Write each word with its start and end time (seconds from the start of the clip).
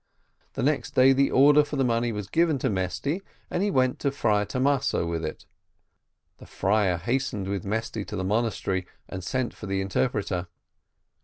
The 0.53 0.63
next 0.63 0.95
day 0.95 1.13
the 1.13 1.29
order 1.29 1.63
for 1.63 1.75
the 1.75 1.83
money 1.83 2.11
was 2.11 2.27
given 2.27 2.57
to 2.57 2.71
Mesty, 2.71 3.21
and 3.51 3.61
he 3.61 3.69
went 3.69 3.99
to 3.99 4.09
the 4.09 4.15
Friar 4.15 4.45
Thomaso 4.45 5.05
with 5.07 5.23
it. 5.23 5.45
The 6.37 6.47
friar 6.47 6.97
hastened 6.97 7.47
with 7.47 7.65
Mesty 7.65 8.03
to 8.05 8.15
the 8.15 8.23
monastery 8.23 8.87
and 9.07 9.23
sent 9.23 9.53
for 9.53 9.67
the 9.67 9.79
interpreter. 9.79 10.47